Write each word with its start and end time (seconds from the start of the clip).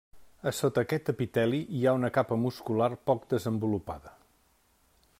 A 0.51 0.53
sota 0.59 0.83
aquest 0.85 1.11
epiteli 1.13 1.59
hi 1.79 1.83
ha 1.91 1.95
una 1.99 2.11
capa 2.17 2.39
muscular 2.47 2.91
poc 3.11 3.31
desenvolupada. 3.35 4.19